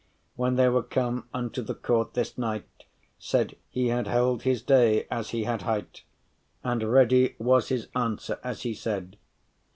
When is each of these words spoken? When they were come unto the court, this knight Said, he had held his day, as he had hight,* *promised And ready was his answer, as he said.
When 0.35 0.55
they 0.55 0.67
were 0.67 0.81
come 0.81 1.27
unto 1.31 1.61
the 1.61 1.75
court, 1.75 2.15
this 2.15 2.35
knight 2.35 2.65
Said, 3.19 3.55
he 3.69 3.89
had 3.89 4.07
held 4.07 4.41
his 4.41 4.63
day, 4.63 5.05
as 5.11 5.29
he 5.29 5.43
had 5.43 5.61
hight,* 5.61 6.05
*promised 6.63 6.83
And 6.83 6.91
ready 6.91 7.35
was 7.37 7.69
his 7.69 7.87
answer, 7.95 8.39
as 8.43 8.63
he 8.63 8.73
said. 8.73 9.17